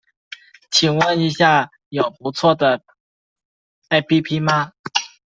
[0.71, 2.83] 请问一下有不错的
[3.89, 4.73] ㄟＰＰ 吗